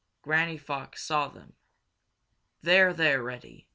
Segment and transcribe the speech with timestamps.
[0.23, 1.53] Granny Fox saw them.
[2.63, 3.67] "There, there, Reddy!